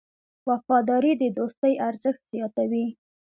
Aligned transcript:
وفاداري 0.49 1.13
د 1.21 1.23
دوستۍ 1.37 1.73
ارزښت 1.87 2.21
زیاتوي. 2.33 2.87